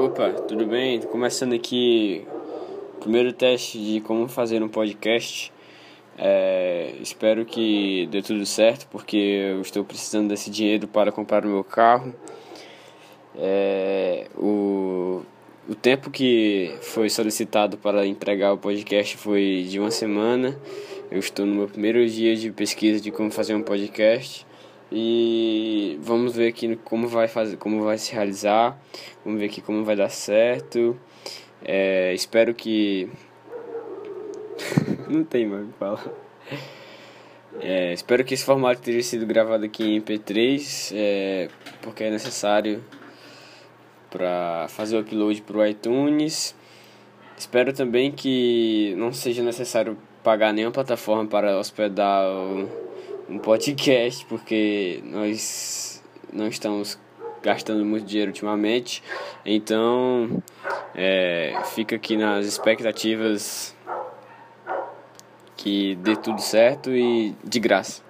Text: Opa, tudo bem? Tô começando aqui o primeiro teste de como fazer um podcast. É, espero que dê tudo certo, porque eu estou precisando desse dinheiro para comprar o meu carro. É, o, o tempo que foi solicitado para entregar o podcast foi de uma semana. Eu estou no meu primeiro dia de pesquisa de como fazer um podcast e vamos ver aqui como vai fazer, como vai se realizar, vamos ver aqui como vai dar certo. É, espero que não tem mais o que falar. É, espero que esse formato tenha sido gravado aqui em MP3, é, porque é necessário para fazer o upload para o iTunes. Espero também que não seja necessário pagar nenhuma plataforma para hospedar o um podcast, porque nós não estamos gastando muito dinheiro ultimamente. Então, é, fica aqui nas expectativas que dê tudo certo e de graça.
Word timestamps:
Opa, 0.00 0.30
tudo 0.48 0.64
bem? 0.64 0.98
Tô 0.98 1.08
começando 1.08 1.52
aqui 1.52 2.26
o 2.96 3.00
primeiro 3.00 3.34
teste 3.34 3.78
de 3.78 4.00
como 4.00 4.26
fazer 4.28 4.62
um 4.62 4.68
podcast. 4.68 5.52
É, 6.16 6.94
espero 7.02 7.44
que 7.44 8.08
dê 8.10 8.22
tudo 8.22 8.46
certo, 8.46 8.88
porque 8.90 9.18
eu 9.18 9.60
estou 9.60 9.84
precisando 9.84 10.30
desse 10.30 10.48
dinheiro 10.48 10.88
para 10.88 11.12
comprar 11.12 11.44
o 11.44 11.50
meu 11.50 11.62
carro. 11.62 12.14
É, 13.36 14.26
o, 14.38 15.20
o 15.68 15.74
tempo 15.74 16.10
que 16.10 16.74
foi 16.80 17.10
solicitado 17.10 17.76
para 17.76 18.06
entregar 18.06 18.54
o 18.54 18.56
podcast 18.56 19.18
foi 19.18 19.66
de 19.68 19.78
uma 19.78 19.90
semana. 19.90 20.58
Eu 21.10 21.18
estou 21.18 21.44
no 21.44 21.54
meu 21.54 21.68
primeiro 21.68 22.08
dia 22.08 22.34
de 22.34 22.50
pesquisa 22.50 23.02
de 23.02 23.10
como 23.10 23.30
fazer 23.30 23.54
um 23.54 23.62
podcast 23.62 24.46
e 24.90 25.79
vamos 26.00 26.36
ver 26.36 26.48
aqui 26.48 26.76
como 26.76 27.08
vai 27.08 27.28
fazer, 27.28 27.56
como 27.56 27.82
vai 27.82 27.98
se 27.98 28.12
realizar, 28.12 28.78
vamos 29.24 29.40
ver 29.40 29.46
aqui 29.46 29.60
como 29.60 29.84
vai 29.84 29.96
dar 29.96 30.10
certo. 30.10 30.98
É, 31.62 32.12
espero 32.14 32.54
que 32.54 33.08
não 35.08 35.24
tem 35.24 35.46
mais 35.46 35.64
o 35.64 35.66
que 35.68 35.78
falar. 35.78 36.04
É, 37.60 37.92
espero 37.92 38.24
que 38.24 38.34
esse 38.34 38.44
formato 38.44 38.80
tenha 38.80 39.02
sido 39.02 39.26
gravado 39.26 39.64
aqui 39.64 39.84
em 39.84 40.00
MP3, 40.00 40.92
é, 40.94 41.48
porque 41.82 42.04
é 42.04 42.10
necessário 42.10 42.82
para 44.10 44.66
fazer 44.68 44.96
o 44.96 45.00
upload 45.00 45.42
para 45.42 45.58
o 45.58 45.66
iTunes. 45.66 46.54
Espero 47.36 47.72
também 47.72 48.12
que 48.12 48.94
não 48.96 49.12
seja 49.12 49.42
necessário 49.42 49.96
pagar 50.22 50.52
nenhuma 50.52 50.72
plataforma 50.72 51.26
para 51.26 51.58
hospedar 51.58 52.26
o 52.28 52.68
um 53.30 53.38
podcast, 53.38 54.26
porque 54.26 55.00
nós 55.04 56.02
não 56.32 56.48
estamos 56.48 56.98
gastando 57.40 57.84
muito 57.84 58.04
dinheiro 58.04 58.30
ultimamente. 58.30 59.02
Então, 59.46 60.42
é, 60.94 61.54
fica 61.74 61.94
aqui 61.94 62.16
nas 62.16 62.44
expectativas 62.44 63.74
que 65.56 65.94
dê 65.96 66.16
tudo 66.16 66.40
certo 66.40 66.90
e 66.90 67.34
de 67.44 67.60
graça. 67.60 68.09